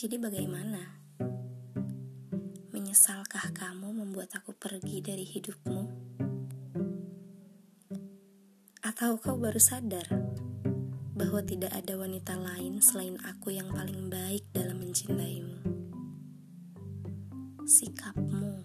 Jadi 0.00 0.16
bagaimana? 0.16 0.80
Menyesalkah 2.72 3.52
kamu 3.52 4.00
membuat 4.00 4.32
aku 4.32 4.56
pergi 4.56 5.04
dari 5.04 5.28
hidupmu? 5.28 5.82
Atau 8.80 9.20
kau 9.20 9.36
baru 9.36 9.60
sadar 9.60 10.08
bahwa 11.12 11.44
tidak 11.44 11.76
ada 11.76 12.00
wanita 12.00 12.32
lain 12.32 12.80
selain 12.80 13.20
aku 13.28 13.52
yang 13.52 13.68
paling 13.68 14.08
baik 14.08 14.48
dalam 14.56 14.80
mencintaimu? 14.80 15.68
Sikapmu 17.68 18.56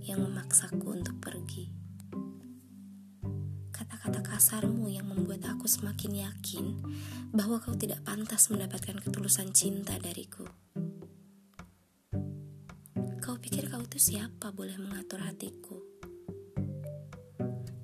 yang 0.00 0.24
memaksaku 0.24 0.96
untuk 0.96 1.20
pergi. 1.20 1.68
Kasarmu 4.34 4.90
yang 4.90 5.06
membuat 5.06 5.46
aku 5.46 5.70
semakin 5.70 6.26
yakin 6.26 6.74
bahwa 7.30 7.62
kau 7.62 7.70
tidak 7.78 8.02
pantas 8.02 8.50
mendapatkan 8.50 8.98
ketulusan 8.98 9.54
cinta 9.54 9.94
dariku. 9.94 10.42
Kau 13.22 13.38
pikir 13.38 13.70
kau 13.70 13.78
itu 13.86 14.02
siapa 14.02 14.50
boleh 14.50 14.74
mengatur 14.74 15.22
hatiku? 15.22 15.78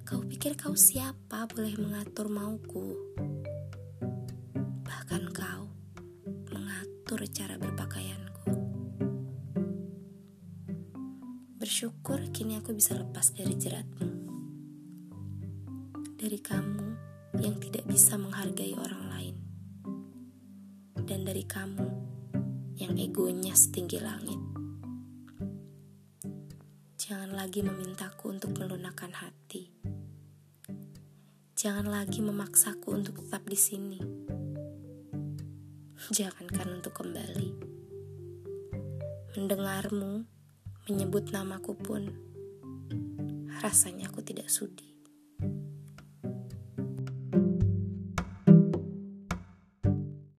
Kau 0.03 0.27
pikir 0.27 0.59
kau 0.59 0.75
siapa 0.75 1.47
boleh 1.47 1.79
mengatur 1.79 2.27
mauku? 2.27 2.99
Bahkan 4.83 5.31
kau 5.31 5.71
mengatur 6.51 7.31
cara 7.31 7.63
berpakaianku. 7.63 8.51
Bersyukur 11.63 12.27
kini 12.35 12.59
aku 12.59 12.75
bisa 12.75 12.99
lepas 12.99 13.39
dari 13.39 13.55
jeratmu. 13.55 14.30
Dari 16.21 16.37
kamu 16.37 16.85
yang 17.41 17.57
tidak 17.65 17.89
bisa 17.89 18.21
menghargai 18.21 18.77
orang 18.77 19.09
lain 19.09 19.37
dan 21.09 21.25
dari 21.25 21.49
kamu 21.49 21.89
yang 22.77 22.93
egonya 23.01 23.57
setinggi 23.57 23.97
langit. 24.05 24.37
Jangan 27.01 27.33
lagi 27.33 27.65
memintaku 27.65 28.37
untuk 28.37 28.53
melunakkan 28.53 29.17
hati. 29.17 29.73
Jangan 31.57 31.89
lagi 31.89 32.21
memaksaku 32.21 33.01
untuk 33.01 33.25
tetap 33.25 33.49
di 33.49 33.57
sini. 33.57 34.01
Jangankan 36.13 36.85
untuk 36.85 37.01
kembali. 37.01 37.49
Mendengarmu 39.41 40.29
menyebut 40.85 41.33
namaku 41.33 41.73
pun 41.81 42.13
rasanya 43.65 44.13
aku 44.13 44.21
tidak 44.21 44.53
sudi. 44.53 44.90